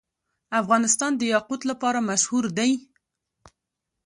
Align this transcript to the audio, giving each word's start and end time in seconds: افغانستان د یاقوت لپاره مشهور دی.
افغانستان 0.61 1.11
د 1.17 1.21
یاقوت 1.33 1.61
لپاره 1.71 1.99
مشهور 2.09 2.45
دی. 2.57 2.71